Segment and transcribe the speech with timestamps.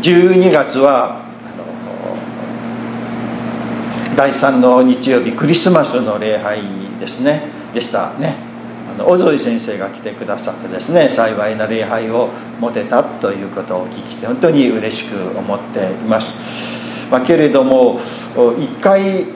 [0.00, 1.22] 12月は
[4.16, 6.62] 第3の日曜日クリスマスの礼拝
[7.00, 7.42] ですね。
[7.74, 8.36] でしたね。
[8.94, 12.28] あの小添先生が来てくださってですね幸いな礼拝を
[12.60, 16.42] 持てたということをお聞きして本当に嬉しく思っています、
[17.10, 18.00] まあ、けれども
[18.34, 19.26] 1回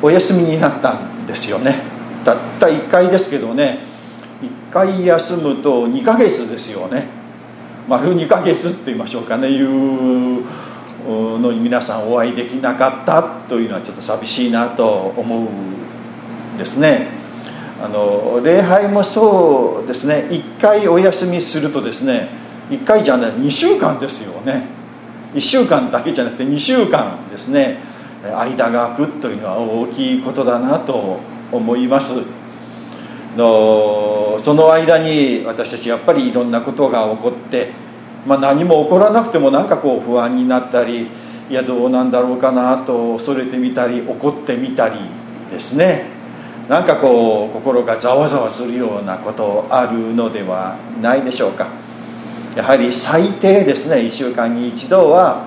[0.00, 1.82] お休みになったんですよね。
[2.24, 3.80] たった1回ですけどね
[4.42, 7.21] 1回休むと2ヶ月ですよね。
[7.88, 9.48] 丸2ヶ月って言いましょうかね。
[9.48, 10.44] いう
[11.06, 15.42] のに皆さんお会いできなかったというのはちょっと寂しいなと思う
[16.54, 17.08] んですね。
[17.82, 20.28] あの礼拝もそうですね。
[20.30, 22.28] 1回お休みするとですね
[22.70, 24.66] 1回じゃない2週間ですよね。
[25.34, 27.78] 1週間だけじゃなくて2週間ですね
[28.22, 31.18] 間が空くというのは大きいことだなと
[31.50, 32.41] 思います。
[33.36, 37.72] のその間に私たちやっぱりいろんなことが起こって
[38.26, 41.08] まあ、何も起こらなくてもなんかこう不安になったり
[41.50, 45.00] いやどうなんだろうかなと恐れてみたり怒ってみたり
[45.50, 46.10] ですね。
[46.68, 51.66] なんかこう心がざわざわするようなことあるのではないでしょうか。
[52.56, 55.46] やはり最低ですね1週間に一度は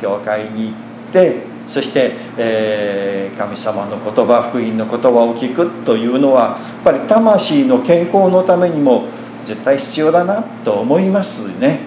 [0.00, 9.06] 教会に行ってそして、えー、神様の言葉福音の言葉を聞くというのはやっぱり魂の健康のためにも
[9.46, 11.80] 絶対必要だなと思いますね。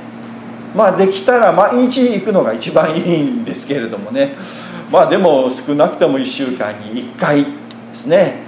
[0.75, 4.35] まあできたら毎日行くのが一番いいんですけれどもね。
[4.91, 7.49] まあでも少なくとも1週間に1回で
[7.95, 8.39] すね。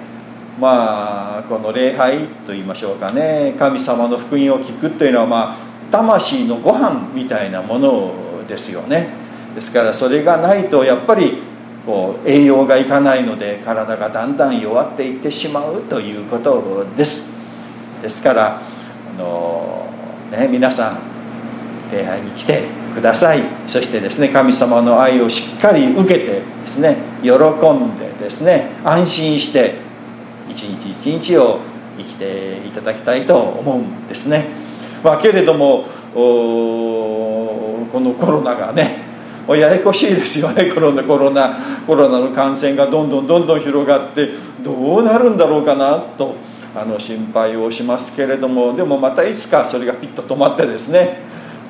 [0.59, 3.55] まあこの礼拝と言いましょうかね。
[3.59, 5.57] 神様の福音を聞くというのはまあ
[5.91, 8.11] 魂のご飯みたいなもの
[8.47, 9.26] ですよね。
[9.57, 11.41] ですからそれがないとやっぱり
[11.83, 17.31] こう栄養がいかないので体がだんだん弱っていってしまうということです。
[18.03, 19.89] ですからあの、
[20.31, 21.01] ね、皆さん
[21.91, 23.41] 礼拝に来てください。
[23.65, 29.79] そしてですね神様の愛をしっかり受けてですね喜んでですね安心して
[30.47, 31.61] 一日一日を
[31.97, 34.49] 生きていただきたいと思うんですね、
[35.03, 39.06] まあ、けれどもこのコロナがね
[39.55, 44.29] ややこしいですよねコロナコロナコロナの感染がどんどんどんどん広がって
[44.63, 46.35] どうなるんだろうかなと
[46.75, 51.19] あの心配をしますけれどもでもまたいつかそれがピッと止まってですね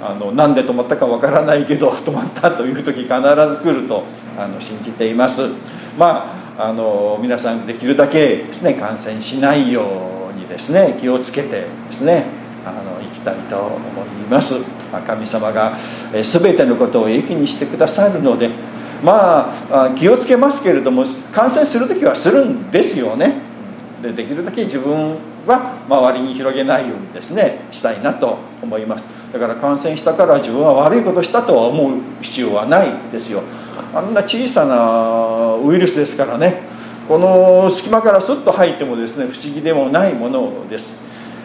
[0.01, 4.03] あのなんで止まったかわからないけど 止まったという時必ず来ると
[4.37, 5.49] あの信じています。
[5.97, 12.25] まああの皆さんできるだけですね感染しないようにですね気をつけてですね
[12.65, 13.81] あの生きたいと思い
[14.29, 14.65] ます。
[15.05, 15.77] 神様が
[16.11, 18.49] 全てのことを益にしてくださるので
[19.03, 23.33] まあ気をつけますけれども感染する時はするんですよね。
[24.01, 25.17] でできるだけ自分
[25.47, 29.05] は周りに広げないようにですねしたいなと思います。
[29.33, 33.41] だから感染したから自分は悪いことしたとは思う必要はないですよ。
[33.93, 36.61] あんな小さなウイルスですからね。
[37.07, 41.01] この隙間からスッと入ってもですね不思議でもないものです。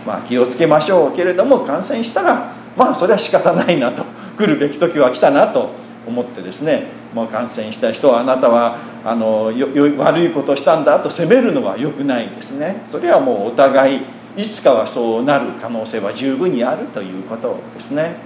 [0.06, 4.04] まあ気をつけましょうけれども感染したらまあそれは仕方ないなと
[4.36, 5.70] 来るべき時は来たなと
[6.06, 9.52] 思ってですねもう感染した人はあなたはあの
[9.98, 12.86] 悪いことしたんだと責めるのは良くないですね。
[12.90, 14.00] それはもうお互い
[14.36, 18.16] いつかはそうなる可能性は十分にあるということですね。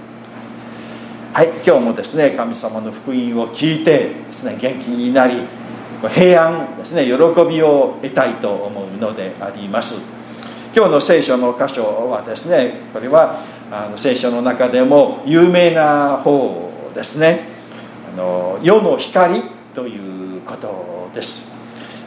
[1.33, 5.41] はい今日もですね神様の福音を聞いてですね元気になり
[6.13, 7.11] 平安ですね喜
[7.47, 10.16] びを得たいと思うのであります。
[10.77, 17.47] 今日の聖書の箇所はですねこれはあの聖書の中でも有名な方ですね。
[18.13, 19.41] あの世の光
[19.73, 21.51] ということです。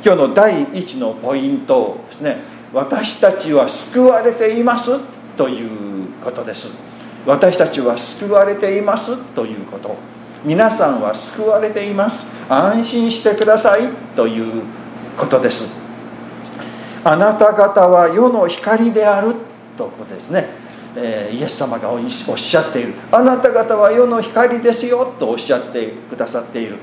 [0.05, 2.37] 今日の第一のポイントですね。
[2.73, 5.01] 私たちは救われています
[5.37, 6.81] ということです。
[7.27, 9.97] 私たちは救われていますということ。
[10.45, 12.33] 皆さんは救われています。
[12.49, 14.63] 安心してくださいという
[15.19, 15.80] ことです。
[17.03, 19.35] あなた方は世の光である
[19.79, 20.49] とこですね、
[20.97, 22.95] え、イエス様がおっしゃっている。
[23.11, 26.77] あなた方は世の光ですよとおっしゃってくださっている。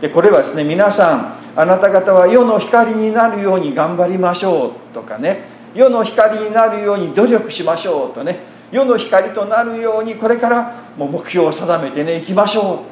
[0.00, 5.44] でこれはですね皆さんあなた方は世の光になるように頑張りましょうとかね。
[5.74, 8.40] 世の光になるように努力しましょうとね。
[8.72, 12.84] 世の光となるようにこれからも目標を定めてねいきましょ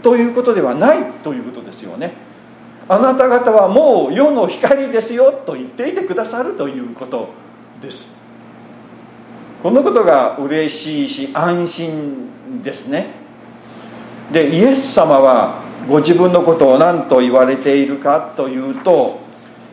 [0.00, 0.02] う。
[0.02, 2.25] ということではないということですよね。
[2.88, 7.30] あなた方はもう世の光ですよと言っていてくださるということ
[7.82, 8.16] です。
[9.62, 13.10] このことが嬉しいし安心ですね。
[14.32, 19.20] でイエス様はご自分のことを何と言われているかというと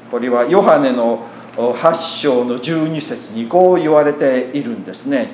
[0.09, 5.31] これはヨハネの8章の12節にこう言われているんですね。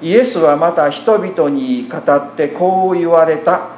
[0.00, 3.70] イエスはまた人々に語ってこう言われた。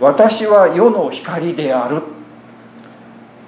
[0.00, 2.02] 私は世の光である。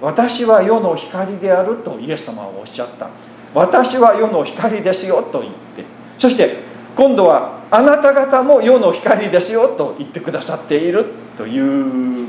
[0.01, 3.09] 私は世の光であるとイエス様はおっしゃった。
[3.53, 5.85] 私は世の光ですよと言って。
[6.19, 6.57] そして
[6.95, 11.05] 今度はあなた方も世の光ですよと言ってくださっている
[11.37, 11.59] とい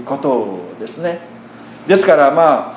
[0.01, 1.21] うことですね。
[1.87, 2.77] ですからまあ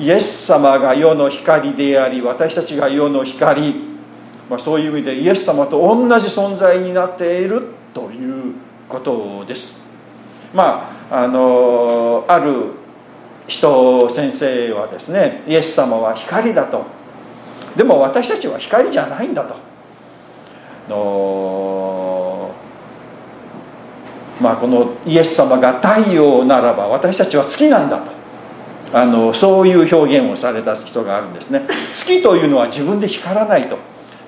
[0.00, 3.74] イエス様が世の光であり私たちが世の光、
[4.48, 8.54] まあ、そういう意味でイエス様と同じ存在になっているという
[8.88, 9.84] ことです。
[10.54, 12.72] まああのある
[13.48, 16.84] 人先生はですねイエス様は光だと。
[17.76, 19.56] でも私たちは光じゃないんだと。
[20.88, 22.54] の
[24.40, 28.18] まあこのイエス様が太陽ならば私たちは月なんだと。
[28.90, 31.62] あのそういう表現をされた人があるんですね。
[31.94, 33.76] 月というのは自分で光らないと。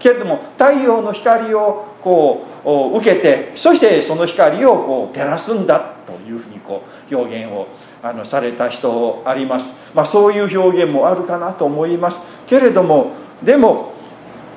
[0.00, 7.68] けれども太陽の光をこう受けてそしてその光をこう照らすんだというふうにこう表現を
[8.02, 12.24] あのされた人あります、まあ、そういう表現もあるかなと思います。
[12.46, 13.12] けれども
[13.42, 13.92] でも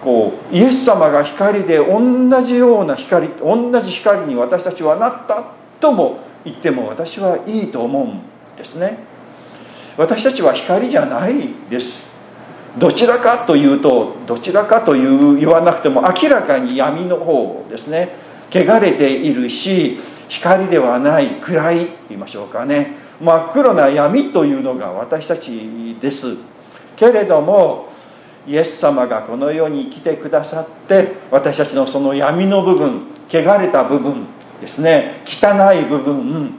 [0.03, 5.43] こうイエス様が光で同じような光同じ光に私たちはなった
[5.79, 8.21] とも言っても私はいいと思うん
[8.57, 8.99] ですね。
[9.95, 12.13] 私たちは光じゃないです。
[12.77, 18.09] どちらかというとどちらかという言わなくても明らかに闇の方ですね。
[18.51, 23.02] 汚れているし光ではない暗いと言いましょうかね。
[23.23, 26.35] 真っ黒な闇というのが私たちです。
[26.97, 27.89] けれども
[28.45, 34.27] イエス様がこの世に来てくださって私たちのその闇の部分汚れた部分
[34.61, 36.55] ですね汚い部分、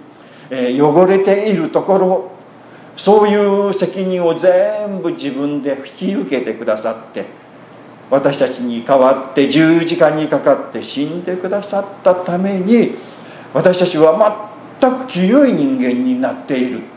[0.50, 2.30] えー、汚れているところ
[2.96, 7.26] そういう責任を全部自分で引き受けてくださって
[8.10, 12.96] 私たちに代わって十字架にかかって死んでくださったために
[13.52, 16.94] 私たちは全く清い人間になっている。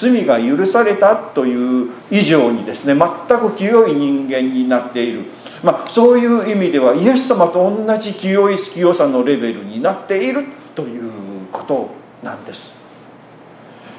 [0.00, 5.24] 罪が許されたという以上にですね全く清い人間になっている、
[5.62, 11.10] まあ、そういう意味ではイエス様と同じ清い清さのレベルになっているという
[11.52, 11.90] こと
[12.22, 12.78] なんです。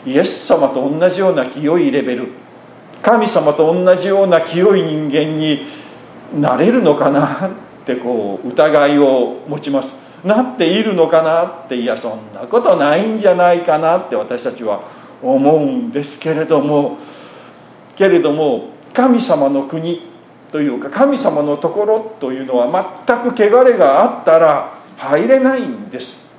[0.06, 2.30] イエス様と同じような清いレベル。
[3.04, 5.68] 神様と同じような清い人間に
[6.36, 7.52] なれるのかなっ
[7.86, 9.96] てこう疑いを持ちます。
[10.24, 14.84] なっているのかなっていやそんなことないんじゃないかなって私たちは
[15.22, 16.98] 思うんですけれども
[17.96, 20.10] けれども神様の国
[20.52, 26.32] というか神様のところというのは全く汚れがあったら入れないんです。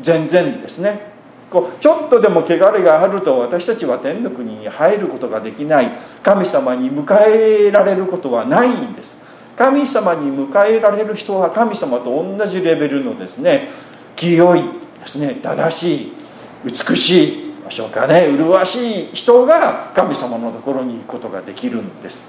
[0.00, 1.14] 全然ですね。
[1.50, 5.90] こうちょっとでも汚れがあると私たちは天の国に入ることができない。
[6.22, 9.15] 神様に迎えられることはないんです。
[9.56, 13.70] 神様に迎えられる人は神様と同じレベルのですね
[14.14, 16.12] 清いですね正しい
[16.64, 22.28] 美しいましょうかね麗しい人が神様のところに行くことができるんです。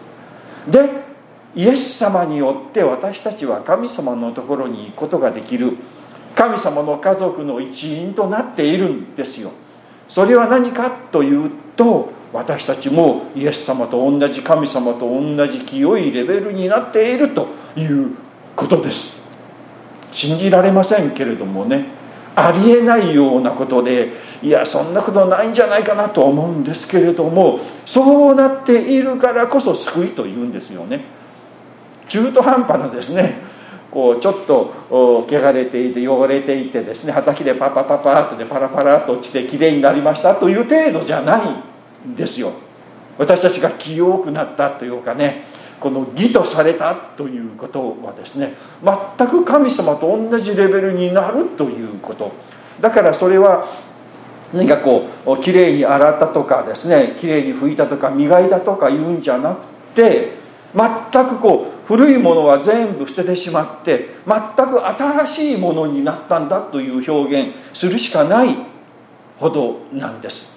[0.69, 1.07] で
[1.55, 5.77] イエス様によって私たちは神様のところに行くことができる。
[6.35, 9.51] 神様の家族の一員となっているんですよ。
[10.07, 18.11] それは何かというと私たちもイエス様と同じ神様と同じ清いレベルになっているという
[18.55, 19.27] ことです。
[20.11, 21.85] 信じられませんけれどもね。
[22.35, 24.11] ありえないようなことで
[24.43, 31.05] いやそんなことないんじゃないかなと思うんですけれどもそうなっているからこそ救いというんですよね。
[32.07, 33.39] 中途半端なですね。
[33.89, 41.76] こうちょっと汚れていて汚れていてですね畑でパパパパッとでパラパラと落ちてきれいになりましたという程度じゃない。
[42.05, 42.53] ですよ。
[43.17, 45.45] 私たちが清くなったというかね
[45.79, 52.31] この義とされたということはですね全く神様と同じレベルになるということ。
[52.79, 53.67] だからそれは
[54.53, 59.61] 何かこうきれいに洗ったとかですねきれいに拭いたとか磨いたとか言うんじゃなく
[59.95, 60.37] て
[60.73, 68.55] 全くこう古いものは全部捨ててしまって全く新しいものになったんだという表現するしかない
[69.39, 70.56] ほどなんです。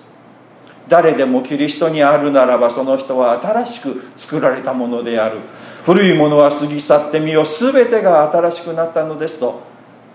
[0.91, 5.39] 誰でもキリストにあるならばその人は新しく作られたものである。
[5.87, 9.63] 古いものは過ぎ去ってみよ全てが新しくなったのですと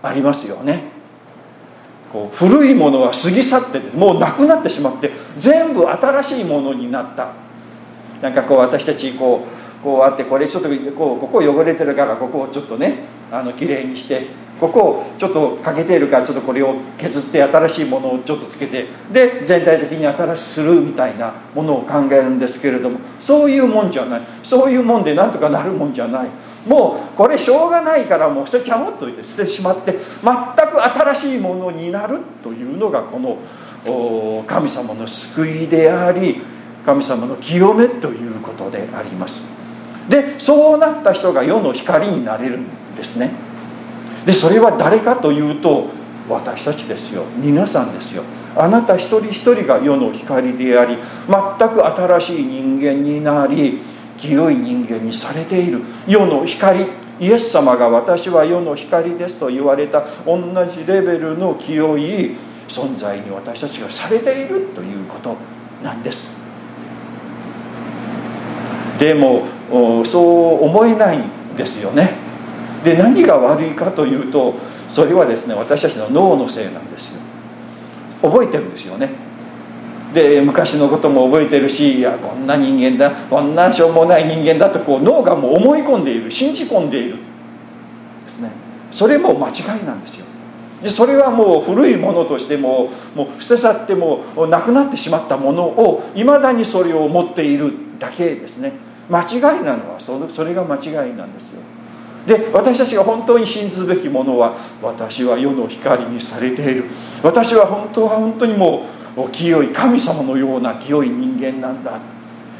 [0.02, 0.84] ありますよね。
[2.12, 7.32] こう古いものは過ぎ去ってもうなくなってしまって全部新しいものになった。
[8.20, 9.46] なんかこう私たちこ
[9.80, 14.26] うこうあってこれちょっとこうここ汚れてるからここをちょっとねあの綺麗にして
[14.60, 24.22] ここをちょっと欠けているからちょっとこれを削って新しいものをちょっとつけてで全体的に新しくするみたいなものを考えるんですけれどもそういうもんじゃない。
[24.42, 26.28] そういうもんでなんとかなるもんじゃない。
[26.66, 30.00] もうこれしょうがないからもう捨てちゃおうと言って捨ててしまって全
[30.68, 33.38] く新しいものになるというのがこの
[34.46, 36.42] 神様の救いであり
[36.84, 39.44] 神様の清めということであります。
[40.08, 43.45] でそうなった人が世の光になれるんですね。
[44.26, 45.86] でそれは誰かというと
[46.28, 47.24] 私たちですよ。
[47.38, 48.24] 皆さんですよ。
[48.56, 53.80] あなた一人一人が世の光であり全く新しい人間になり
[54.18, 55.80] 清い人間にされている。
[56.08, 56.86] 世の光
[57.20, 62.36] イエス様が私は世の光ですと言われた同じレベルの清い
[62.68, 65.36] 存在に私たちがされているということ
[65.82, 66.36] なんです。
[68.98, 69.44] でも
[70.04, 72.25] そう思えないんですよね。
[72.86, 74.54] で何が悪いかというと
[74.88, 77.20] それはですね私たちの脳のせいなんですよ。
[78.22, 79.10] 覚えてるんですよね。
[80.14, 87.16] で昔のことも覚えてるしいやこんな人間だこんなしょうもない人間だとこう脳がもう思い込んでいる信じ込んでいる
[88.26, 88.52] ですね。
[88.92, 90.24] それも間違いなんですよ。
[90.80, 98.74] でそれはもう古いものとしてももう捨て去ってもなくなってしまったものをいまだにそれを持っているだけですね。
[99.10, 101.75] 間違いなのはそれが間違いなんですよ。
[102.26, 106.84] で私たちが本当に信ずべきものは私は世の光にされている。
[107.22, 112.00] 私は本当は本当にもう清い神様のような清い人間なんだ。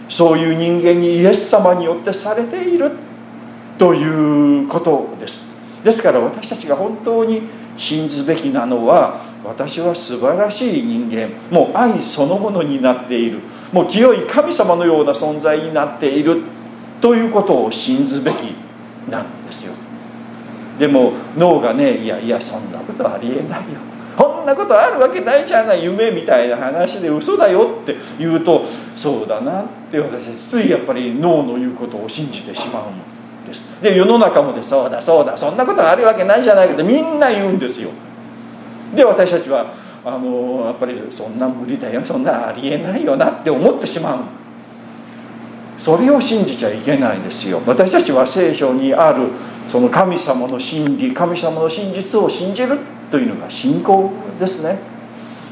[0.09, 2.93] そういう人間にイエス様によってされている。
[3.79, 5.53] ということです。
[5.85, 7.43] ですから私たちが本当に
[7.77, 11.29] 信ずべきなのは私は素晴らしい人間。
[11.51, 13.41] もう愛そのものになっている。
[13.73, 16.43] もう清い神様のような存在になっている。
[17.01, 18.55] ということを信ずべき
[19.11, 19.36] なんです。
[20.78, 23.80] でも脳がねいやいやそんなことありえないよ。
[24.16, 28.64] こんなことあるわけないじゃない夢みたいな話で嘘だよって言うと
[28.95, 33.64] そうだなって私ついやっぱり脳の言うことを信じてしまうんです。
[33.83, 37.90] で世の中もでそうだそうだそんなことあるわけないじゃないかってみんな言うんですよ。
[38.95, 44.21] で私たちはあのやっぱりそんな無理だよそんなありえないよなって思ってしまう
[45.78, 47.62] それを信じちゃいけないですよ。
[47.66, 49.28] 私たちは聖書にある
[49.68, 52.78] その神様の真理神様の真実を信じる
[53.11, 54.78] というのが信仰ですね。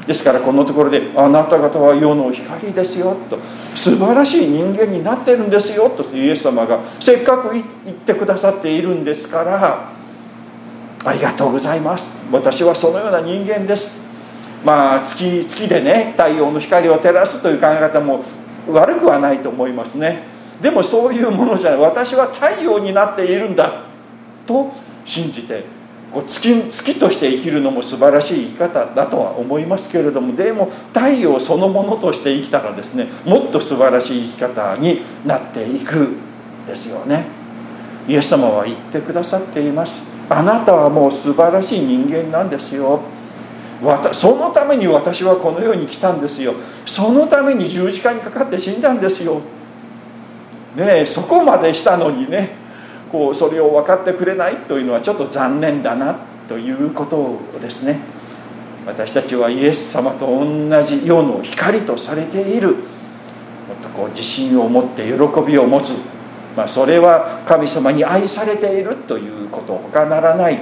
[0.07, 3.39] ですからこのところで「あなた方は世の光ですよ」と
[3.75, 6.79] 「素晴らしい人間になってるんですよ」とイエス様が。
[6.99, 7.63] せっかく言っ
[8.05, 9.89] てくださっているんですから
[11.03, 12.11] ありがとうございます。
[12.31, 14.03] 私はそのような人間です。
[14.63, 18.23] まあ月月でね太陽の光を照らすという考え方も
[18.67, 20.23] 悪くはないと思いますね。
[20.61, 21.79] でもそういうものじゃない。
[21.79, 23.83] 私は太陽になっているんだ
[24.47, 24.71] と
[25.05, 25.65] 信じて
[26.13, 36.15] こう月月として生きるのも素晴らしい生き方だとは思いますけれどもでも太陽そのものとして生きたらですねもっと素晴らしい生き方になっていく
[36.67, 37.25] ですよね。
[38.07, 40.11] イエス様は言ってくださっています。
[40.29, 43.01] あなたはもう素晴らしい人間なんですよ。
[44.13, 46.53] そのために私はこの世に来たんですよ。
[46.85, 49.41] そのために十字架にかかって死んだんですよ。
[50.75, 52.55] ねそこまでしたのにね
[53.11, 56.15] こうそれを分かってくれないというのはちょっと残念だな
[56.47, 57.99] ということですね。
[58.85, 62.75] 私たちはイエス様と同じ世の光とされている。
[63.67, 65.93] もっとこう自信を持って喜びを持つ、
[66.55, 70.59] まあ、それは神様に愛されているということ他ならない。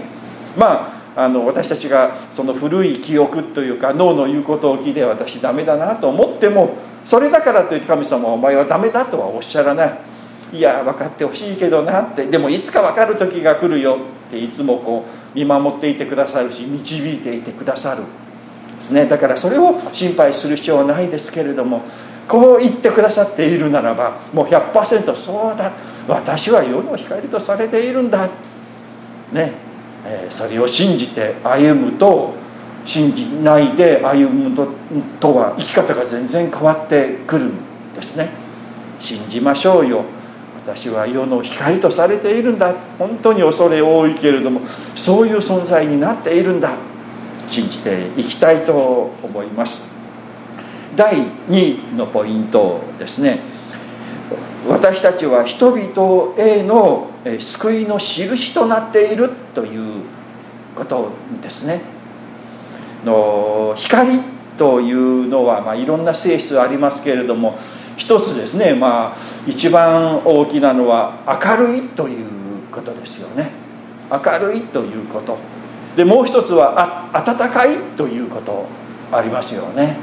[0.58, 10.00] まああの私たちがその古い記憶というか脳の言うことを聞いて私ダメだなと思ってもそれだからといって神様はお前はダメだとはおっしゃらない。
[10.54, 12.26] いや分かってほしいけどなって。
[12.26, 18.04] でもいつか分かる時が来るよっていつもこう見守っていてくださるし導いていてくださる。
[18.80, 19.06] ですね。
[19.06, 21.82] だからそれを心配する必要はないですけれども
[22.28, 25.72] こう言ってくださっているならばもう100%そうだ。
[26.08, 28.30] 私は世の光とされているんだ。
[29.32, 29.73] ね。
[30.30, 32.34] それを信じて歩むと
[32.86, 34.68] 信じないで歩むと
[35.20, 37.54] とは生き方が全然変わってくるん
[37.96, 38.30] ですね。
[39.00, 40.04] 信じましょうよ。
[40.66, 42.74] 私は世の光とされているんだ。
[42.98, 44.62] 本当に恐れ多いけれども
[44.96, 46.74] そういう存在になっているんだ。
[47.50, 49.94] 信じていきたいと思います。
[50.96, 51.16] 第
[51.50, 53.40] 2のポイントですね。
[54.68, 57.08] 私たちは人々への
[57.40, 60.04] 救いの印となっているという
[60.76, 61.12] こと
[61.42, 61.82] ですね。
[63.06, 64.20] の光
[64.58, 67.58] というのは、まあ、いろんな性質ありますけれども
[67.98, 72.26] 一つですね、まあ、一番大きなのは明るいという
[72.72, 73.52] ことですよね。
[74.12, 75.38] 明るいということ。
[75.96, 78.66] でもう一つはあ暖かいということ
[79.12, 79.98] ありますよね。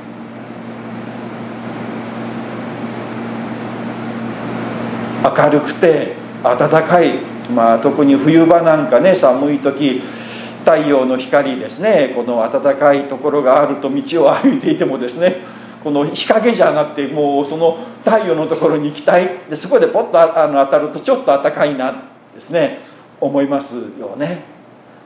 [5.23, 7.19] 明るくて暖かい
[7.55, 10.03] まあ特に冬場なんかね寒い時
[10.65, 15.39] 太陽の光ですねこの暖かいところがあると道を歩いていてもですね
[15.83, 19.29] この日陰じゃなくてもうその太陽のところに行きたい。
[19.49, 22.05] でそこでポッとあの当たるとちょっと暖かいな
[22.35, 22.81] ですね
[23.21, 24.45] 思いますよね。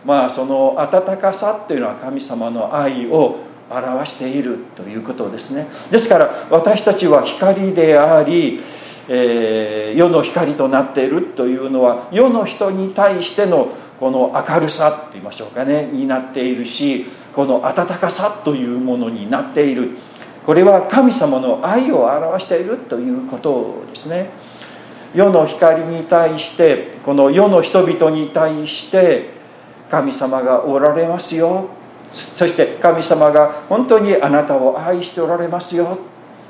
[0.04, 3.36] まあその暖かさっていうのは神様の愛を
[3.70, 5.68] 表しているということですね。
[5.90, 8.60] ですから私たちは光であり、
[9.08, 13.68] えー、世の光となっているというのは世の人に対しての
[14.00, 19.98] この明るさと言いましょうかねになっているしこの温かさというものになっている。
[20.46, 24.30] これは神様の愛を表しているということですね。
[25.14, 29.30] 世の光に対してこの世の人々に対して
[29.90, 31.68] 神様がおられますよ。
[32.36, 35.98] そして神様が本当にあなたを愛しておられますよ。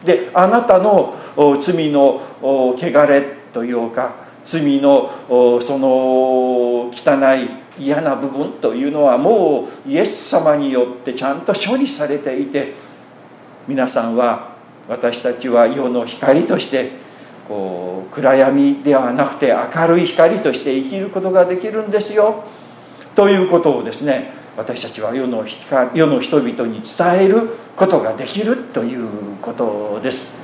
[0.05, 1.15] であなたの
[1.61, 12.75] 罪の汚れというか罪のその汚い嫌な部分というのはもうイエス様によってちゃんと処理されていて
[13.67, 14.55] 皆さんは
[14.89, 16.93] 私たちは世の光として
[17.49, 22.45] こう暗闇ではなくて明るい光として生きることができるんですよ。
[23.15, 25.45] ということをですね私たちは世の
[25.95, 29.09] 世の人々に伝えることができるという
[29.43, 30.41] ことです。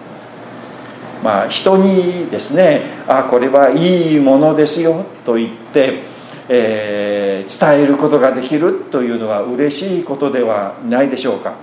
[1.23, 6.03] まあ人にですねあこれはいいものですよと言って、
[6.49, 11.55] えー、伝えることができるというのは嬉しいことではないでしょうか。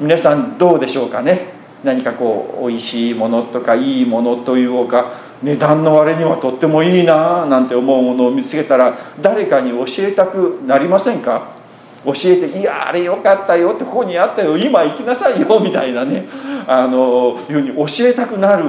[0.00, 1.52] 皆さんどうでしょうかね。
[1.82, 11.62] 何かこう美味しいものとかいいものというか値段の割にはとってもいいななんて思うものを見つけたら誰かに教えたくなりませんか？
[12.04, 16.28] 教えて「いやあれよかったよ」ってここにあったよ今行きなさいよみたいなね
[16.66, 18.64] あのいうふうに教えたくなる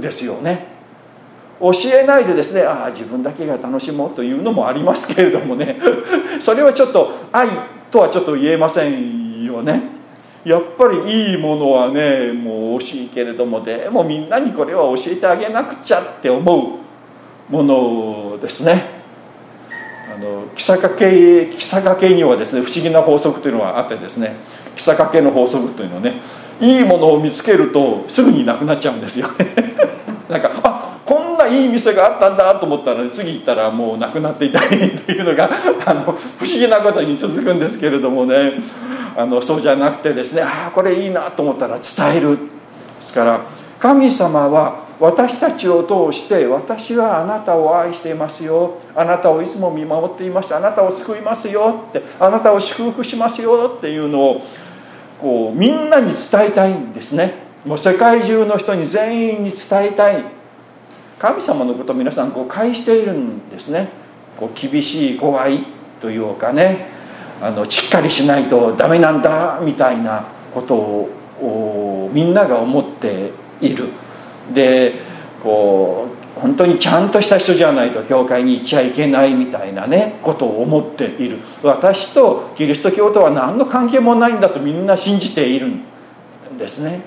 [0.00, 0.68] ですよね。
[1.60, 5.78] 教えないでですねああ自分だけが楽しもうというのもありますけれどもね。
[6.40, 7.48] それはちょっと愛
[7.90, 9.82] とはちょっと言えませんよね。
[10.44, 16.80] やっぱりいいものはねもう惜しいけれどもでもみんなにこれは教えてあげなくちゃって思
[17.50, 18.99] うものですね。
[20.20, 24.36] の草掛け草掛けにはですね不思議な法則というのはあってですね
[24.76, 26.20] 草掛けの法則というのはね
[26.60, 29.54] いいものを見つけるとすぐになくなっちゃうんですよね。
[30.28, 35.50] なんかあこんないい店があったんだと思ったら、ね、次行ったらもうなくなっていたりっていうのが
[35.84, 38.62] あの不思議なことに続くんですけれどもね。
[39.16, 42.38] あのそうじゃなくてですねああこれいいなと思ったら伝える。
[43.00, 43.40] ですから
[43.80, 48.74] 神様は私たちを通して私はあなたを愛していますよ。
[48.94, 50.54] あなたをいつも見守っています。
[50.54, 54.42] あなたを救いますよってあなたを祝福しますよっていうのを
[55.18, 57.36] こうみんなに伝えたいんですね。
[57.64, 60.22] もう世界中の人に全員に伝えたい。
[61.18, 63.88] 神様のことを皆さん誤解しているんですね。
[64.38, 65.64] こう厳しい怖い
[66.02, 66.88] というかね。
[67.40, 73.88] あのしっかりしないとダメなんだみたいなことをみんなが思っている。
[74.52, 74.94] で
[75.42, 81.38] こう本当にちゃんとした人じゃないと教会に行っちゃいけないみたいなねことを思っている。
[81.62, 85.82] 私とキリスト教とは何の関係もないんだとみんな信じているん
[86.58, 87.02] ですね。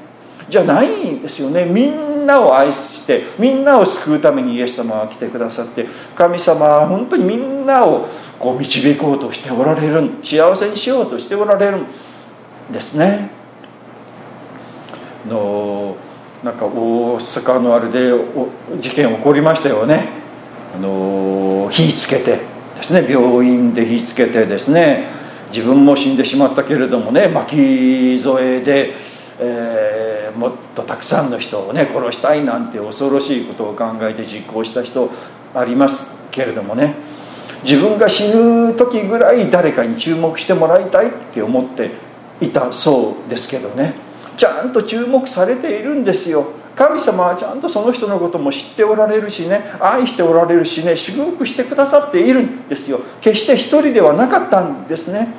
[0.49, 1.65] じゃないんですよね。
[1.65, 8.07] みんなを愛してみんなを救うためにイエス様が来てくださって神様は本当にみんなを
[8.39, 11.87] こう導こうとしておられる幸せにしようとしておられるん
[12.71, 13.29] ですね。
[15.27, 15.95] の
[16.43, 18.11] なんか大阪のあれで
[18.81, 20.09] 事件起こりましたよね。
[20.75, 22.39] あの火つけて
[22.75, 23.09] ですね。
[23.09, 25.07] 病院で火つけてですね。
[25.53, 28.95] 自分も死んでしまったけれどもね巻き添えで、
[29.39, 35.11] えー、もっとたくさんの人をね殺したいなんて恐ろしいことを考えて実行した人
[35.53, 36.95] ありますけれどもね。
[37.63, 41.91] 自分が死ぬ時ぐらい誰かに注目してもらいたいって思って
[42.41, 43.93] いたそうですけどね。
[44.37, 46.45] ちゃんと注目されているんですよ。
[46.75, 52.99] 神様はちゃんとその人のことも知っておられるしね愛しておられるしね祝福してくださっているんですよ。
[53.21, 55.35] 決して一人ではなかったんですね。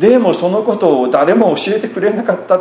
[0.00, 2.60] でもそのことを誰も教えてくれなかった。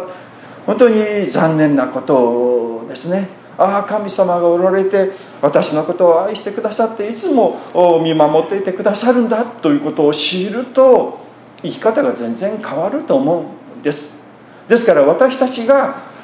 [0.66, 3.30] 本当に残念なことですね。
[3.58, 7.62] ああ神様がおられて私のことを愛してくださっていつも
[8.04, 11.20] 見守っていてくださるんだということを知ると
[11.62, 14.15] 生き方が全然変わると思うんです。
[14.68, 16.16] ですから私たちが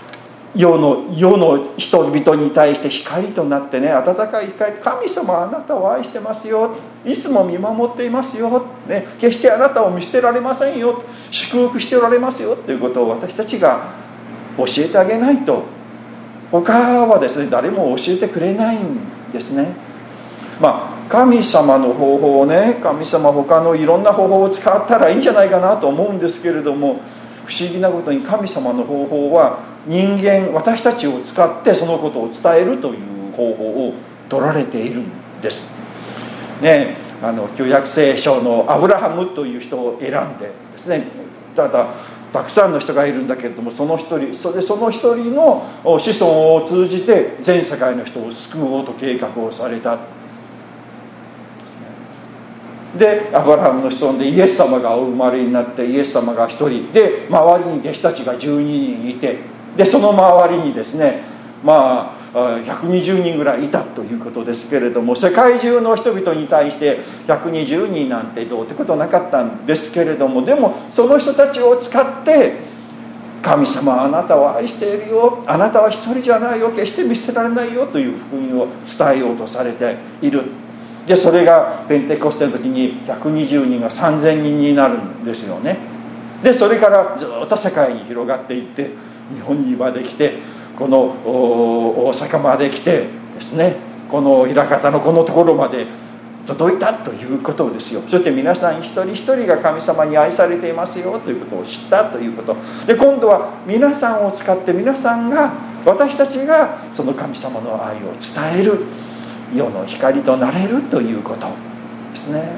[0.54, 6.76] 世の世の人々に対して光となってね温かい光神様あなたを愛してますよ
[7.06, 13.94] いつも見守っていますよ、ね、決してあなたを見捨てられませんよ祝福しておられますよということを私たちが
[14.58, 15.64] 教えてあげないと
[16.52, 16.74] 他
[17.08, 19.74] はですね誰も教えてくれないんですね。
[20.60, 27.00] まあ神様の方法をね神様他のいろんな方法を使ったらいいんじゃないかなと思うんですけれども
[27.46, 33.94] 不思議なことに神様の方法は人間私たちを使ってそのことを伝えるという方法を
[34.30, 35.70] 取られているんです。
[36.62, 41.06] ねあの旧約聖書のアブラハムという人を選んでですね
[41.56, 41.94] ただ
[42.34, 50.00] たくさんの人がいるんだけれどもその一人それその一人の子孫を通じて全世界の人を救おうと計画をされた。
[52.98, 59.40] でアブラハムの子孫でイエス様がお生まれになってイエス様が一人で周りに弟子たちが12人いて
[59.78, 61.24] でその周りにですね
[61.64, 72.72] まあ120人ぐらいいたということですけれども世界中の人々に対して120人なんてどうってことなかったんですけれどもでもその人たちを使って
[73.42, 80.44] 神様あなたを愛しているよあなたは一人じゃないよ決して見捨てられないよという福音を伝えようとされている。
[81.08, 85.78] でそれがペンテコステの時に120人が3000人になるんですよね。
[86.44, 88.90] でそれからずっと世界に広がっていって
[89.34, 90.40] 日本にまで来て
[90.78, 93.76] この大阪まで来てですね
[94.10, 95.88] この枚方のこのところまで
[96.46, 98.02] 届いたということですよ。
[98.10, 102.56] そして皆さん一人一人が神様に愛されていますよということを知ったということ。
[102.86, 105.54] で今度は皆さんを使って皆さんが
[105.86, 108.86] 私たちがその神様の愛を伝える。
[109.56, 111.48] 世の光となれるということ。
[112.12, 112.52] ですね。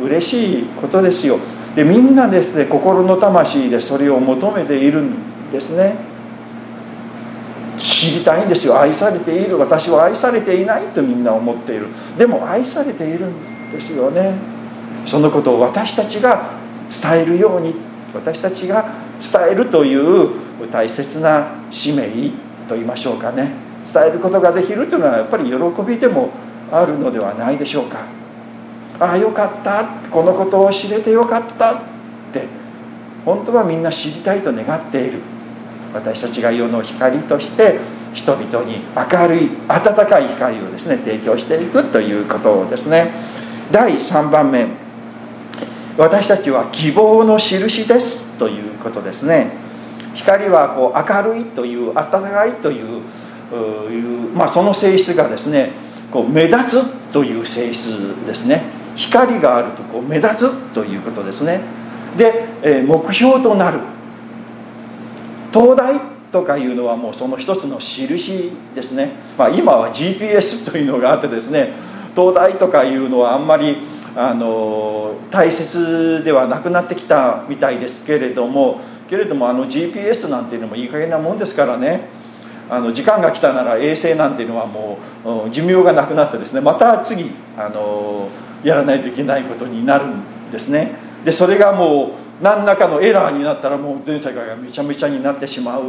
[0.00, 1.38] 嬉しいことですよ。
[1.74, 5.96] でみんなですね心の魂でそれを求めているんですね。
[7.78, 8.80] 知りたいんですよ。
[8.80, 9.58] 愛されている。
[9.58, 11.88] 私は愛されていないとみんな思っている。
[12.16, 14.34] でも愛されているんですよね。
[15.06, 16.52] そのことを私たちが
[16.90, 17.74] 伝えるように
[18.14, 20.30] 私たちが伝えるという
[20.72, 22.08] 大切な使命
[22.68, 23.67] と言いましょうかね。
[23.84, 26.30] 伝えることができるというのはやっぱり喜びでも
[26.70, 28.06] あるのではないでしょうか。
[29.00, 29.84] ああよかった。
[30.10, 31.80] このことを知れてよかったっ
[32.32, 32.46] て。
[33.24, 35.20] 本当はみんな知りたいと願っている。
[35.94, 37.78] 私たちが世の光として
[38.14, 43.12] 人々に明るい温かい光をですね提供していくということをですね。
[43.70, 44.66] 第3番目。
[45.96, 49.50] 私たちは希望の印ですということですね。
[50.14, 53.02] 光はこう明るいという温かいという
[53.56, 54.30] いう。
[54.34, 55.72] まあ、その性質がですね
[56.10, 58.64] こう目立つという性質ですね。
[58.96, 61.60] 光があるとこう目立つということですね。
[62.16, 63.80] で、え目標となる。
[65.52, 71.72] 灯台とかいうのはもうその一つの印ですね、まあ、今は GPS というのがあってですね
[72.14, 73.78] 灯台とかいうのはあんまり
[74.14, 82.08] あの大切ではなくなってきたみたいですけれどもけれどもあの GPS なんていうのもいい加減なもんですからね。
[82.70, 84.98] あの時間が来たなら衛星なんていうのはも
[85.46, 88.28] う寿命がなくなってですねまた次あの
[88.62, 90.96] やらないといけないことになるんですね。
[91.24, 95.82] でそれがもう何らかのエラーになったらもう全世界がめちゃめちゃになってしまう。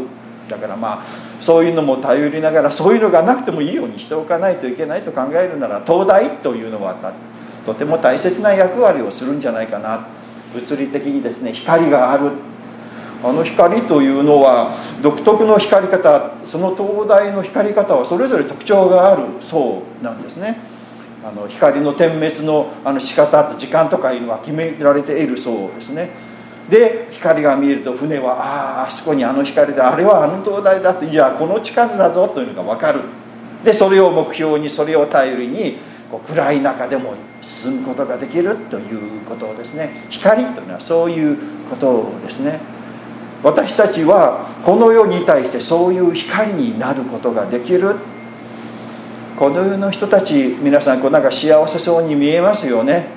[0.50, 1.06] だからまあ
[1.42, 6.96] そういうのも頼りながらそういうのがなくてもいいようにしておかないといけないと考えるなら東大というのは
[7.66, 10.08] とても大切な役割をするんじゃないかな。
[10.54, 12.32] 物理的にですね光がある。
[13.22, 20.58] あの光というのは独特の光り方その灯台の光り方はそれぞれ特徴があるそうなんですね。
[21.22, 26.12] あの光の点滅のあの仕方と時間とかいうのは決められているそうですね。
[26.70, 33.02] で光が見えると船はあああそこにあの光だあれはあの灯台だといやこの近くだぞというのが分かる。
[33.66, 35.78] でそれを目標にそれを頼りに
[36.10, 40.06] こう暗い中でも進むことができるということですね。
[40.10, 41.38] 光というのはそういう
[41.70, 42.79] ことですね。
[43.42, 47.96] 私たちはこの世に対してそういう光になることができる。
[49.38, 53.08] この世の人たち皆さんこうなんか幸せそうに見えますよね。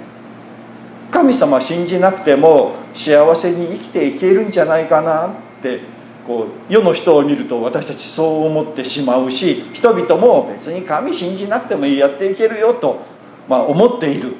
[1.10, 5.30] 神様信じなくても幸せに生きていけるんじゃないかなっ
[5.62, 5.80] て
[6.26, 13.00] こう世の人を見ると私たちそう思ってしまうし人々も別に神信じなくてもやっていけるよと、
[13.48, 14.36] まあ、思っている。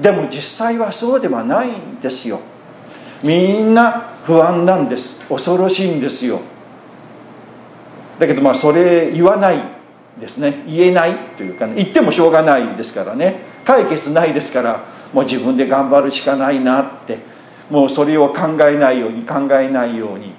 [0.00, 2.40] でも実際はそうではないんですよ。
[3.22, 5.26] みんな不安なんです。
[5.26, 6.40] 恐ろしいんですよ。
[8.18, 9.62] だけどまあそれ言わない
[10.20, 10.64] ですね。
[10.66, 13.40] 言えないというか、ね、言ってもしょうがないですからね。
[13.64, 17.18] 解決ないですからもう自分で頑張るしかないなって。
[17.70, 20.34] もうそれを考えないように考えないように。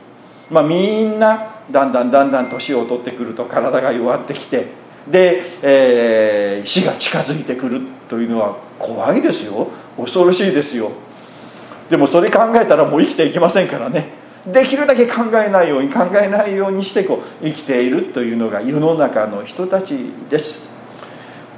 [0.52, 4.68] まあみんなだんだんだんだん年を取ってくると体が弱ってきて。
[5.08, 9.68] で、えー、死が近づいてくるというのは怖いですよ。
[9.98, 10.92] 恐ろしいですよ。
[11.90, 14.20] でもそれ考えたらもう生きていけませんからね。
[14.46, 19.96] できるだけ考えないように考えないようにしてこう生きているというのが世の中の人たち
[20.30, 20.70] です。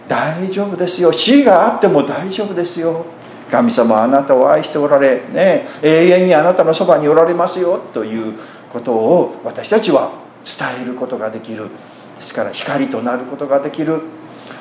[0.08, 1.14] 大丈夫ですよ。
[1.14, 3.06] 死があっても大丈夫ですよ。
[3.50, 7.80] 神様あなたを愛しておられ、ね、永遠にあなたのそばにおられますよ。
[7.94, 8.34] という
[8.72, 10.12] ことを私たちは
[10.44, 11.70] 伝えることができる。
[12.18, 14.02] ですから光となることができる。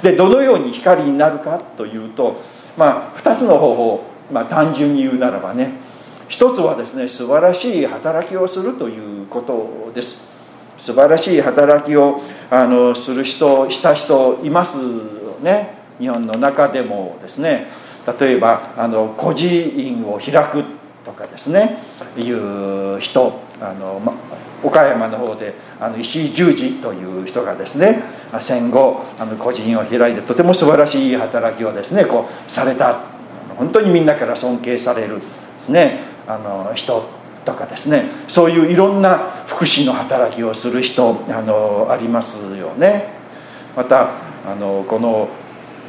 [0.02, 2.40] でどのように光になるかというと
[2.76, 5.90] まあ2つの方法、まあ、単純に言うならばね。
[6.31, 10.25] 一つはですね素晴らしい働きをするということです。
[10.79, 14.79] 素晴らしい働きをあのする人した人います
[15.43, 15.79] ね。
[15.99, 17.66] 日本の中でもですね。
[18.19, 20.64] 例えばあの孤児院を開く
[21.05, 21.79] とかですね。
[22.16, 24.14] いう人あの、ま、
[24.62, 28.03] 岡山の方であの石井十字という人がですね。
[28.38, 33.19] 戦後あの個人を開いてとても素晴らしい働きをですねこうされた。
[33.61, 35.23] 本当にみんなから尊敬されるで
[35.61, 36.01] すね。
[36.27, 37.05] あの人
[37.44, 38.07] とかですね。
[38.27, 43.12] そういういろんな福祉の働きをする人あのありますよね。
[43.77, 44.12] また
[44.51, 45.29] あのこの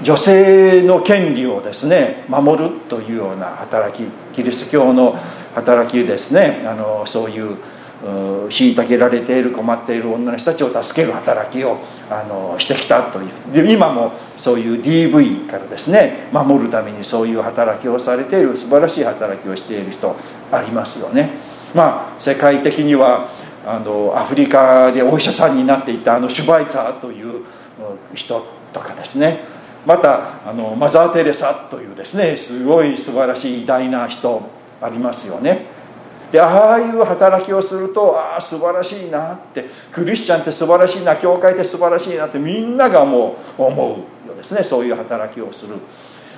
[0.04, 4.04] 女性の権利をですね守るというような働き
[4.36, 5.18] キリスト教の
[5.56, 6.66] 働きですね。
[6.68, 7.56] あのそういう
[8.04, 11.78] 虐げられている困っている女の人たちを助ける働きを
[12.10, 20.16] あのしてきたという今もそういう DV からですね守るためにそういう働きをされている素晴らしい働きをしている人
[20.52, 21.30] ありますよね。
[21.76, 23.30] まあ世界的には
[23.66, 27.44] あのアフリカでお医者さんになっていたあのシュバイツァーという
[28.16, 29.62] 人とかですね。
[29.86, 34.42] またあのマザー・テレサというですねすごい素晴らしい偉大な人
[34.82, 35.81] ありますよね。
[36.32, 44.64] でああいう働きをするとああ素晴らしいなってクリスチャンって素晴らしいな教会って素晴らしいなってみんながもう思うよですね。
[44.64, 45.76] そういう働きをする。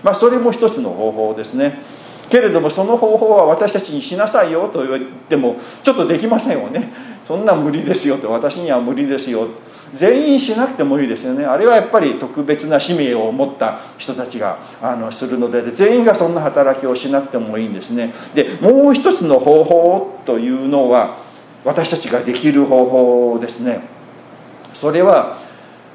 [0.02, 1.82] まあそれも一つの方法ですね。
[2.30, 7.13] けれどもその方法は私たちにしなさいよと言ってもちょっとできませんよね。
[7.28, 9.48] そんな無理ですよと私には無理ですよ。
[9.94, 11.46] 全員しなくてもいいですよね。
[11.46, 18.14] あれはやっぱり特別な使命を持った人たちがあのするので全員がそんな働きをしなくてもいいんですね。
[18.34, 21.18] でもう一つの方法というのは
[21.64, 23.82] 私たちができる方法ですね。
[24.74, 25.40] それは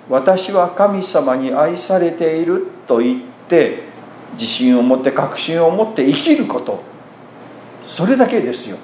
[0.09, 3.83] 私は神様に愛されていると言って
[4.35, 6.83] 自信を持って確信を持って生きること。
[7.87, 8.79] それだけですよ。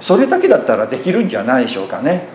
[0.00, 2.28] それだけだったらできるんじゃないでしょうかね。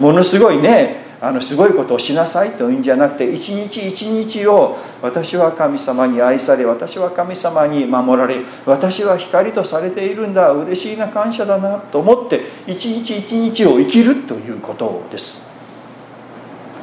[0.00, 15.46] ものすごいねあのすごいことをしなさいというんじゃなくて一日一日を私は神様に愛され私は神様に守られ私は光とされているんだ嬉しいな感謝だなと思って一日一日を生きるということです。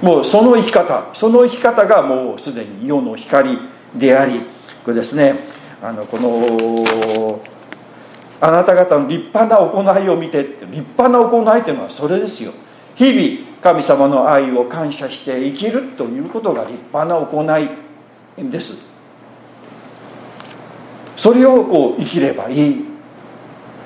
[0.02, 3.58] もうその生き方その生き方がもうすでに世の光
[3.96, 4.42] であり
[4.84, 5.48] これですね
[5.82, 7.40] あのこの
[8.46, 12.52] あなた方の立派な行いを見てって立派な行いっていうのはそれですよ。
[12.96, 18.86] 日々神様の愛を感謝して生きるということが立派な行いです。
[21.16, 22.86] それをこう生きればいい。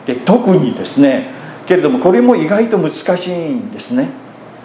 [0.08, 1.30] で特にですね
[1.68, 4.10] けれどもこれも意外と難しいんですね。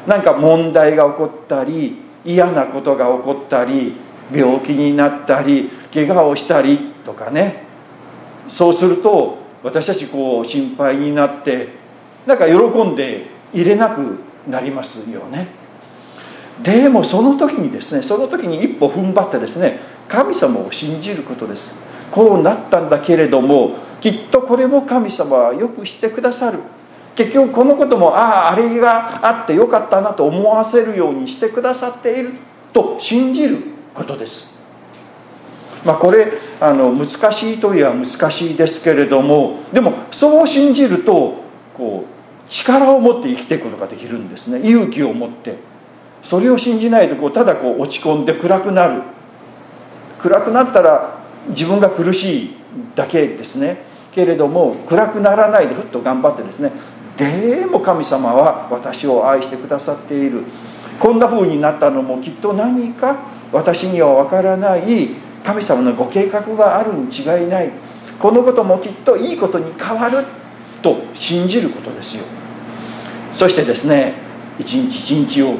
[0.06, 3.96] なんか問題が起こったり嫌なことが起こったり
[4.34, 7.66] 病気になったり怪我をしたりとかね。
[8.48, 11.68] そうすると私たちこう心配になって
[12.26, 15.48] なんか喜んで入れなくなりますよね。
[16.62, 21.74] でもその時にですねその時に一歩踏ん張ってですね神様を信じることです。
[22.10, 26.58] こうなったんだけれどもきっとこれも神様はよくしてくださる。
[27.14, 32.32] 結局このこともあああれがあってよかったなと思わせるようにしてくださっている
[32.72, 33.58] と信じる
[33.94, 34.61] ことです。
[35.84, 41.42] まあこれあの難しいといえば難しいですけれどもでもそう信じると
[41.76, 44.60] こう力を持って生きていくことができるんですね。
[44.68, 45.56] 勇気を持って。
[46.22, 49.02] それを信じないとこうただこう落ち込んで暗くなる。
[50.20, 51.18] 暗くなったら
[51.48, 52.56] 自分が苦しい
[52.94, 53.84] だけですね。
[54.14, 56.72] けれども暗くならないでふっと頑張ってですね。
[57.16, 60.44] でも神様は私を愛してくださっている。
[61.00, 63.16] こんな風になったのもきっと何か
[63.50, 67.70] 私には分からない神様のご計画があるに違いない。
[68.20, 70.24] このこともきっといいことに変わる。
[70.82, 72.24] と信じることですよ。
[73.34, 74.14] そしてですね
[74.58, 75.54] 一日一日を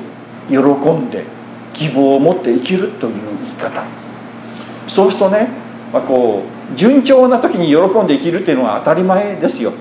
[0.48, 1.24] 喜んで
[1.72, 2.90] 希望を持って生きる。
[2.92, 3.14] という
[3.60, 3.84] 生き方。
[4.88, 5.48] そうするとね、
[5.92, 6.42] まあ、こ
[6.72, 9.72] う順調な時に喜んで生きるっていうのは当たり前ですよ。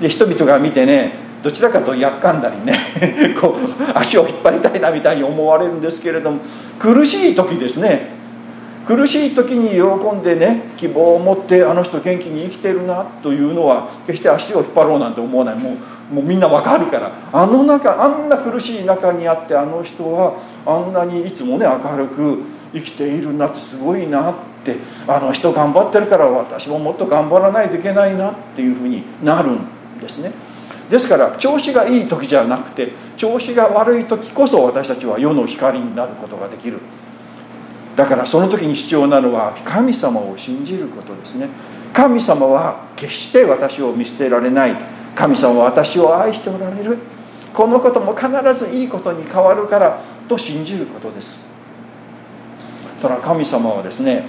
[0.00, 2.78] で人々が見てねどちらかとやっかんだりね
[3.40, 6.40] こう足を引っ張りたいなみたいに思われるんですけれども
[6.78, 8.23] 苦しい時ですね。
[8.86, 15.54] 苦しい時に喜んでね希望を持ってあの人元気に生きてるなというのは決して足を引っ張ろうなんて思わない。
[15.56, 17.12] もうもうみんなわかるから。
[17.32, 20.34] あの中あんな苦しい中にあってあの人は
[20.66, 22.42] あんなにいつもね明るく
[22.74, 30.32] 生きているなってすごいなってあの人頑張ってるから私ももっと頑張らないといけないなっていうふうになるんですね。
[30.90, 36.80] ですから調子がいい時じゃなくて調子が悪い時こそ私たちは世の光になることができる。
[37.96, 41.48] だからその時に必要なのは神様を信じることですね。
[41.92, 44.76] 神様は決して私を見捨てられない。
[45.14, 46.98] 神様は私を愛しておられる。
[47.54, 51.46] このことも必ずいいことに変わるからと信じることです。
[53.00, 54.26] ただ神様はですね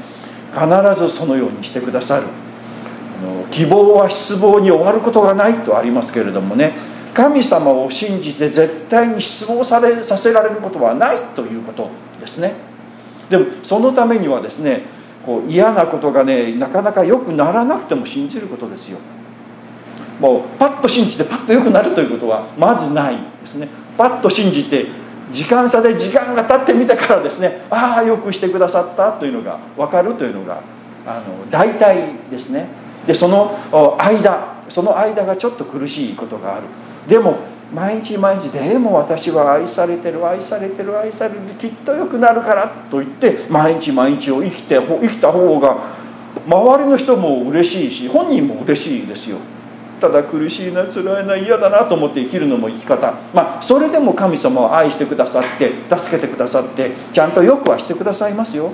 [0.53, 2.27] 必ずそのようにしてくださる。
[3.49, 6.73] 希望は失望に終わることがないとありますけれどもね。
[7.15, 12.74] 神様を信じて絶対に失望されさせられることはないということですね。
[13.29, 14.83] でもそのためにはですね
[15.25, 18.97] こう嫌なことがねなかなか良くならなくても信じることですよ。
[20.19, 23.67] もうパッと信じてパッと良くなるということはまずないですね。
[23.97, 24.87] パッと信じて
[25.31, 30.61] 時間差で時間が経ってみたからですねああよくしてくださったというのが分かるというのが
[31.05, 32.67] あの大体ですね。
[33.07, 33.57] でその
[33.97, 36.67] 間その間がちょっと苦しいことがある。
[37.07, 37.37] でも
[37.73, 45.95] 毎日毎日でも私は愛されてる愛されてる愛されるきっと良くなるからと言って毎日毎日を生きて生きた方が
[46.47, 49.37] 周りの人も嬉しいし本人も嬉しいですよ
[49.99, 58.71] ただ苦しいな辛いな嫌だなと思って生きるのも生き方まあそれでも神様は愛してくださって助けてくださってちゃんとよくはしてくださいますよ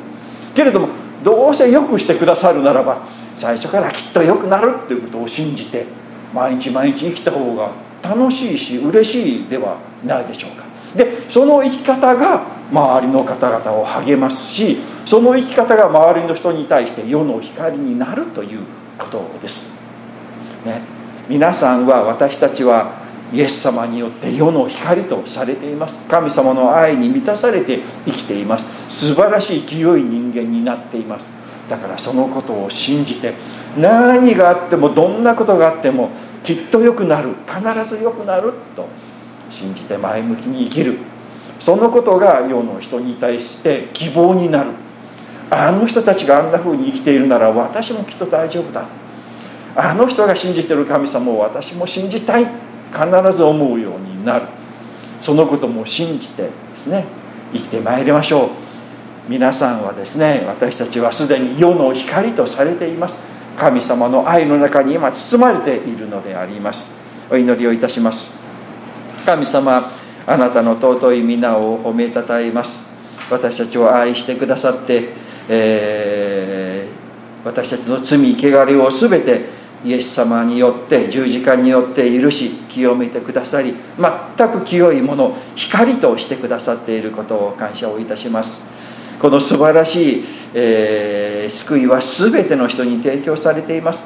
[0.56, 0.90] けれども
[1.24, 5.86] どうせよくしてくださるならば最初からきっと良くなるっていうことを信じて
[6.34, 7.72] 毎日毎日生きた方が
[8.04, 10.64] 楽しいし嬉しいではないでしょうか。
[10.96, 18.62] でその生き方が周りの方々を励ますしその生き方が周りの人に対して世の光になるという
[18.98, 19.74] ことです、
[20.66, 20.82] ね、
[21.28, 23.02] 皆さんは私たちは
[23.34, 25.98] イエス様によって世の光とされています。
[26.10, 28.66] 神様の愛に満たされて生きています。
[28.90, 31.41] 素晴らしい清い人間になっています。
[31.72, 33.34] だからそのことを信じて
[33.78, 36.10] 何があってもどんなことがあっても
[36.44, 37.30] きっと良くなる。
[37.48, 38.90] 必ず良くなると
[39.50, 40.98] 信じて前向きに生きる。
[41.62, 44.72] そのことが世の人に対して希望になる。
[45.50, 48.84] あの人たちがあんな風に生きているなら私もきっと大丈夫だ。
[49.74, 52.46] あの人が信じてる神様を私も信じたい。
[52.92, 54.48] 必ず思うようになる。
[55.22, 57.06] そのことも信じてですね
[57.54, 58.71] 生きてまいりましょう。
[59.32, 63.18] 皆さんはですね私たちはすでに世の光とされています。
[63.58, 66.92] 神様の愛の中に今包まれているのであります。
[67.30, 68.36] お祈りをいたします。
[69.26, 69.94] 神様
[70.28, 72.90] あなたの尊い皆を褒めたたえます。
[73.30, 75.14] 私たちを愛してくださって、
[75.48, 79.46] えー、私たちの罪汚れを全て
[79.86, 83.76] イエス様によって十字架によって許し清めてくださり
[84.38, 88.81] 全く清いもの光としてくださっていることを感謝をいたします。
[89.22, 94.02] この素晴らしい、えー、救いは全ての人に提供されています。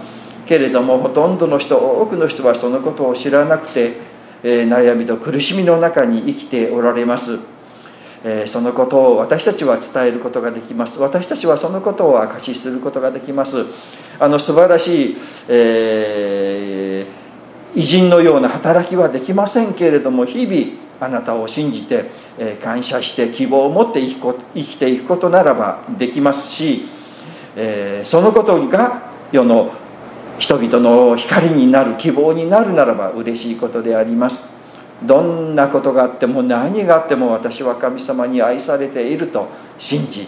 [0.46, 3.98] けれどもほとんどの人多くの人はそのことを知らなくて、
[4.44, 7.40] えー、悩みと苦しみの中に生きておられます。
[8.28, 11.00] えそのことを私たちは伝えることができます。
[11.00, 13.66] 私たちはそのことを証しすることができます。
[14.20, 22.06] あの素晴らしい、えー、偉人のような働きはできませんけれども日々あなたを信じて、
[22.38, 26.88] え、感謝して希望を持って生きていくことならばできますし、
[27.56, 29.74] え、そのことが世の
[30.40, 34.54] 人々の光になる希望になるならば嬉しいことであります。
[35.04, 40.28] どんなことがあっても何があっても私は神様に愛されていると信じ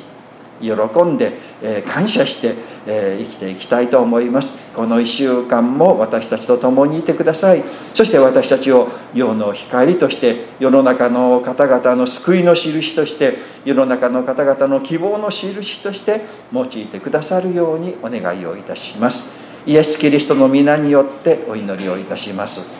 [0.61, 4.63] 喜んで、え感謝して、え生きていきたいと思います。
[4.73, 7.63] この1週間も私たちと共にいてください。
[7.93, 16.21] そして私たちを世の光として世の中の方々の救いの印として世の中の方々の希望の印として
[16.53, 19.35] 用いてくださるようにお願いをいたします。
[19.65, 22.73] イエス・キリストの皆によってお祈りをいたします。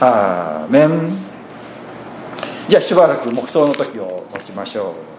[0.00, 1.18] アーメン。
[2.68, 5.17] じゃあしばらく黙想の時を持ちましょう。